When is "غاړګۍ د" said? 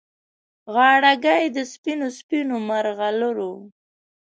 0.73-1.57